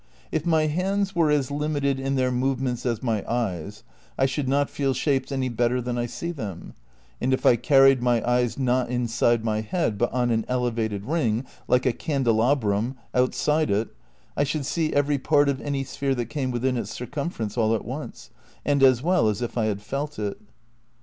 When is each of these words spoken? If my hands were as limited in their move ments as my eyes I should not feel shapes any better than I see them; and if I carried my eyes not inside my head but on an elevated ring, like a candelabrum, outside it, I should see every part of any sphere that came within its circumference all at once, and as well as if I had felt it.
If 0.31 0.47
my 0.47 0.65
hands 0.65 1.15
were 1.15 1.29
as 1.29 1.51
limited 1.51 1.99
in 1.99 2.15
their 2.15 2.31
move 2.31 2.59
ments 2.59 2.87
as 2.87 3.03
my 3.03 3.23
eyes 3.31 3.83
I 4.17 4.25
should 4.25 4.49
not 4.49 4.67
feel 4.71 4.95
shapes 4.95 5.31
any 5.31 5.47
better 5.47 5.79
than 5.79 5.95
I 5.95 6.07
see 6.07 6.31
them; 6.31 6.73
and 7.21 7.31
if 7.35 7.45
I 7.45 7.55
carried 7.55 8.01
my 8.01 8.27
eyes 8.27 8.57
not 8.57 8.89
inside 8.89 9.45
my 9.45 9.61
head 9.61 9.99
but 9.99 10.11
on 10.11 10.31
an 10.31 10.43
elevated 10.47 11.05
ring, 11.05 11.45
like 11.67 11.85
a 11.85 11.93
candelabrum, 11.93 12.95
outside 13.13 13.69
it, 13.69 13.95
I 14.35 14.43
should 14.43 14.65
see 14.65 14.91
every 14.91 15.19
part 15.19 15.47
of 15.47 15.61
any 15.61 15.83
sphere 15.83 16.15
that 16.15 16.31
came 16.31 16.49
within 16.49 16.77
its 16.77 16.89
circumference 16.89 17.55
all 17.55 17.75
at 17.75 17.85
once, 17.85 18.31
and 18.65 18.81
as 18.81 19.03
well 19.03 19.29
as 19.29 19.43
if 19.43 19.55
I 19.55 19.65
had 19.65 19.83
felt 19.83 20.17
it. 20.17 20.41